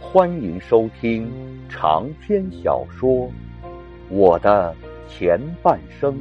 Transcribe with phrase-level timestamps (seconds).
[0.00, 1.28] 欢迎收听
[1.68, 3.10] 长篇小说
[4.08, 4.72] 《我的
[5.08, 6.14] 前半生》，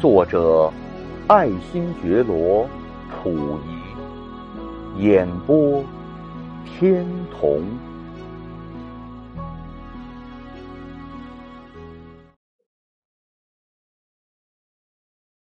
[0.00, 0.72] 作者
[1.28, 2.64] 爱新觉罗·
[3.22, 3.56] 溥
[4.96, 5.84] 仪，演播
[6.64, 7.62] 天童。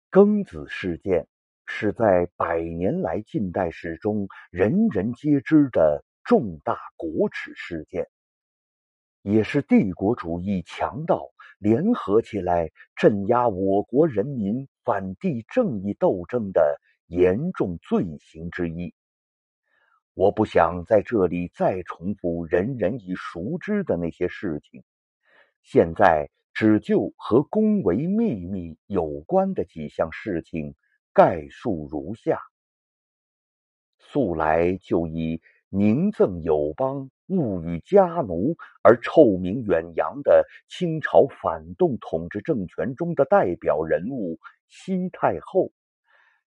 [0.10, 1.28] 庚子事件
[1.72, 8.10] 是在百年来近代史中人人皆知的重大国耻事件，
[9.22, 18.96] 也是帝国主义强盗联合起来镇压我国人民反帝正义斗争的严重罪行之一。
[20.16, 24.84] 我不想在这里再重复人人已熟知的那些事情，
[25.62, 26.32] 现在。
[26.52, 30.76] 只就和宫闱秘密有关的几项事情
[31.14, 32.40] 概述如下：
[33.98, 45.72] 素来就以宁赠友邦、勿与家奴而臭名远扬的清朝反动统治政权中的代表人物西太后，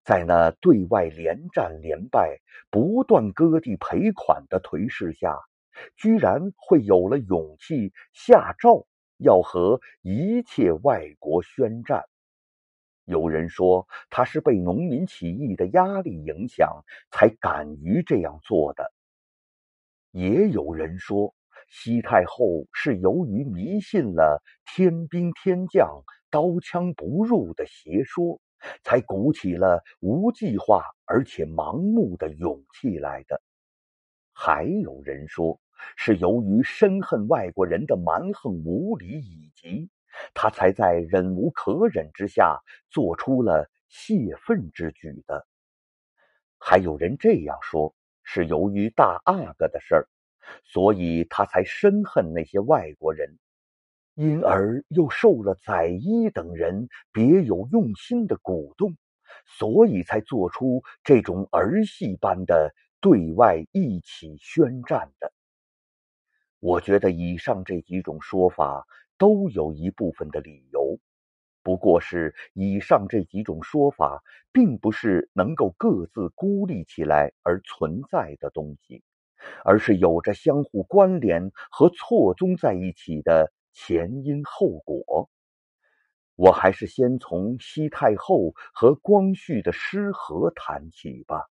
[0.05, 5.39] 在那对外连战连败、不断割地赔款的颓势下，
[5.97, 8.87] 居然会有了勇气下诏。
[9.23, 12.07] 要和一切外国宣战。
[13.11, 18.85] 有人说他是被农民起义的压力影响，才敢于这样做的；
[20.13, 21.35] 也有人说
[21.69, 28.41] 西太后是由于迷信了天兵天将、刀枪不入的邪说，
[28.85, 33.37] 才鼓起了无计划而且盲目的勇气来的；
[34.33, 35.61] 还有人说。
[35.97, 39.89] 是由于深恨外国人的蛮横无理以及，
[40.35, 42.59] 他才在忍无可忍之下
[42.91, 45.47] 做出了泄愤之举的。
[46.59, 50.09] 还有人这样说，是由于大阿哥的事儿，
[50.65, 53.39] 所以他才深恨那些外国人，
[54.15, 58.95] 因而又受了载一等人别有用心的鼓动，
[59.47, 65.33] 所以才做出这种儿戏般的对外一起宣战的。
[66.59, 68.87] 我觉得以上这几种说法
[69.21, 70.99] 都有一部分的理由，
[71.63, 79.05] 不过是以上这几种说法并不是能够各自孤立起来而存在的东西，
[79.63, 85.29] 而是有着相互关联和错综在一起的前因后果。
[86.35, 91.51] 我还是先从西太后和光绪的失和谈起吧。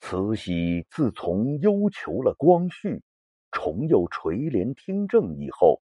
[0.00, 3.04] 慈禧自从忧求了光绪。
[3.52, 5.80] 重又垂帘听政以后，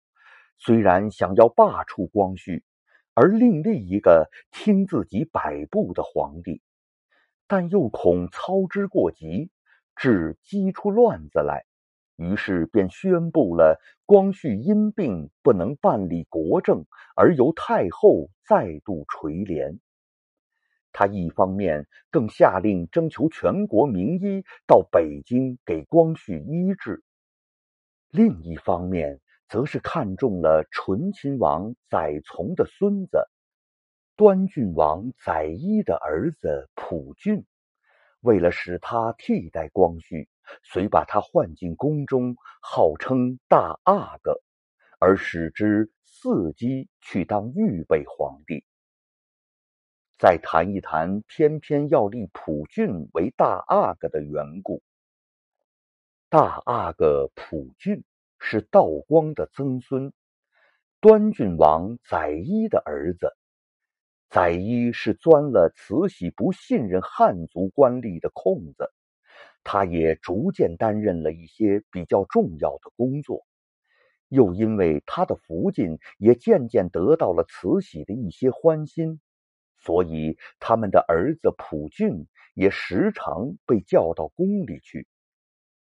[0.58, 2.64] 虽然想要罢黜光绪，
[3.14, 6.62] 而另立一个听自己摆布的皇帝，
[7.46, 9.50] 但又恐操之过急，
[9.94, 11.64] 致激出乱子来，
[12.16, 19.78] 于是便宣布了光绪因病不能办理国政，而由太后再度垂帘。
[20.92, 27.04] 他一方面更下令征求全国名医到北京给光绪医治。
[28.08, 33.28] 另一方面，则是看中了醇亲王载从的孙子
[34.16, 37.44] 端郡王载一的儿子溥俊，
[38.20, 40.28] 为了使他替代光绪，
[40.62, 44.40] 遂把他唤进宫中，号称大阿哥，
[44.98, 48.64] 而使之伺机去当预备皇帝。
[50.18, 54.82] 再谈一谈，偏偏要立溥俊为大阿哥的缘故。
[56.30, 58.02] 大阿哥溥俊
[58.38, 60.12] 是道光的曾孙，
[61.00, 63.36] 端郡王载一的儿子。
[64.28, 68.90] 载一是钻了慈禧不信任汉族官吏的空子，
[69.62, 73.46] 他也逐渐担任了一些比较重要的工作。
[74.28, 79.20] 又因为他的福晋也渐渐得到了慈禧的一些欢心，
[79.78, 85.06] 所以他们的儿子溥俊也时常被叫到宫里去。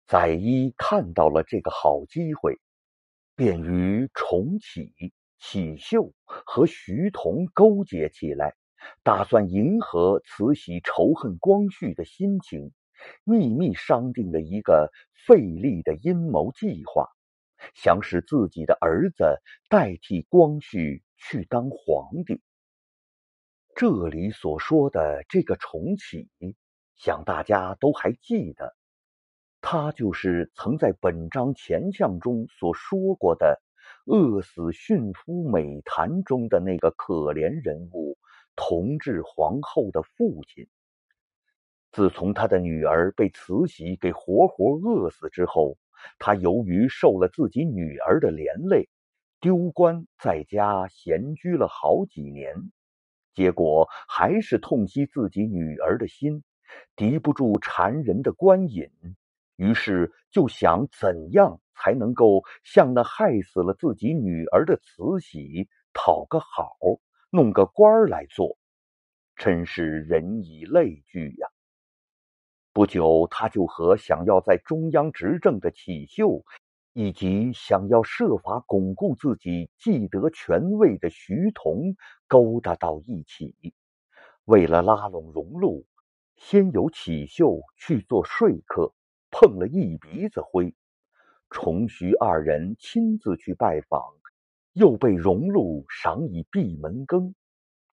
[0.06, 2.61] 载一看到了这个好机会，
[3.35, 4.93] 便与重启、
[5.41, 8.55] 启秀和徐桐勾结起来，
[9.03, 12.73] 打算迎合慈禧仇恨光绪的心情，
[13.25, 14.93] 秘密商定了一个
[15.26, 17.09] 费力的阴谋计划，
[17.75, 22.41] 想使自己的儿子代替光绪去当皇帝。
[23.75, 26.29] 这里所说的这个重启，
[26.94, 28.76] 想大家都还记得。
[29.69, 33.61] 他就是曾在本章前项中所说过的
[34.05, 38.17] 饿死驯夫美谈中的那个可怜人物——
[38.55, 40.69] 同治皇后的父亲。
[41.91, 45.77] 自从他的女儿被慈禧给活活饿死之后，
[46.21, 48.89] 他由于受了自己女儿的连累，
[49.41, 52.55] 丢官在家闲居了好几年，
[53.35, 56.45] 结果还是痛惜自己女儿的心，
[56.95, 58.89] 敌不住缠人的官瘾，
[59.56, 66.76] 于是就想怎样才能够向那害死了自己女儿的慈禧讨个好，
[67.31, 68.56] 弄个官来做，
[69.35, 71.49] 真是人以类聚呀。
[72.73, 76.44] 不久，他就和想要在中央执政的启秀，
[76.93, 81.97] 以及想要设法巩固自己既得权位的徐桐
[82.29, 83.55] 勾搭到一起。
[84.44, 85.87] 为了拉拢荣禄，
[86.37, 88.93] 先由启秀去做说客，
[89.38, 90.75] 碰了一鼻子灰。
[91.50, 94.00] 崇徐二人亲自去拜访，
[94.73, 97.35] 又被荣禄赏以闭门羹，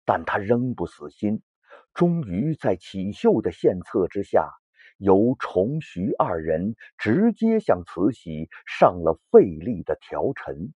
[0.05, 1.41] 但他仍不死心，
[1.95, 4.51] 终于在启秀的献策之下。
[4.99, 10.71] 由崇徐二人直接向慈禧上了费力的条陈，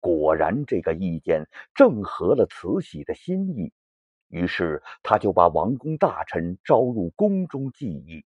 [0.00, 1.44] 果然这个意见
[1.74, 3.70] 正合了慈禧的心意，
[4.28, 8.24] 于是他就把王公大臣招入宫中记忆。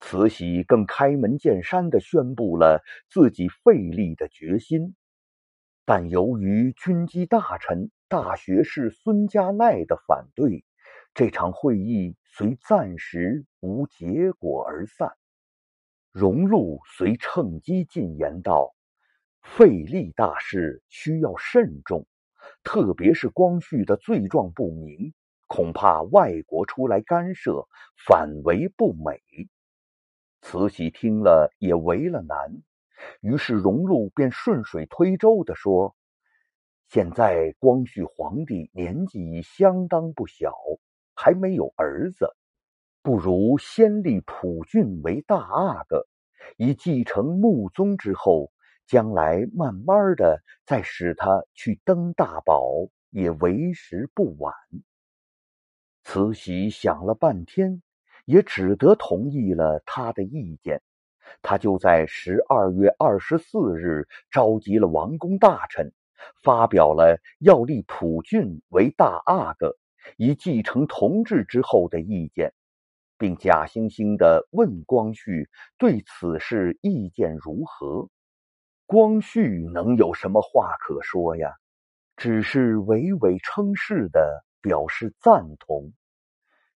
[0.00, 4.94] 慈禧更开门见山地宣布了自己废立的决心，
[5.84, 10.64] 但由于军机大臣、大学士孙家鼐的反对。
[11.14, 15.16] 这场会议虽暂时无结果而散，
[16.12, 18.74] 荣禄遂趁机进言道
[19.42, 22.06] ：“废立大事需要慎重，
[22.62, 25.14] 特别是光绪的罪状不明，
[25.46, 27.66] 恐怕外国出来干涉，
[28.06, 29.22] 反为不美。”
[30.48, 32.62] 慈禧听了也为了难，
[33.20, 35.96] 于是荣禄便顺水推舟地说
[36.86, 40.54] ：“现在光绪皇帝年纪已相当不小。”
[41.18, 42.28] 还没有儿子，
[43.02, 46.06] 不如先立普俊为大阿哥，
[46.56, 48.52] 以继承穆宗之后，
[48.86, 52.70] 将来慢慢的再使他去登大宝，
[53.10, 54.54] 也为时不晚。
[56.04, 57.82] 慈禧想了半天，
[58.26, 60.82] 也只得同意了他的意见。
[61.40, 65.92] 他就在十二月二十四日召集了王公大臣，
[66.42, 69.76] 发表了要立普俊为大阿哥。
[70.16, 72.52] 以继承同治之后的意见，
[73.18, 78.08] 并假惺惺地问光绪对此事意见如何。
[78.86, 81.54] 光绪能有什么话可说呀？
[82.16, 85.92] 只是唯唯称是的表示赞同。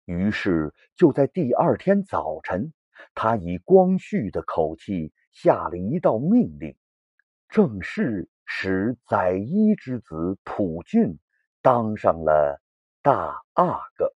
[0.06, 2.72] 于是就在第二天早晨，
[3.14, 6.74] 他以光绪的口气下了一道命令，
[7.48, 11.18] 正式使载一之子溥俊
[11.60, 12.62] 当上了。
[13.02, 14.15] 大阿哥。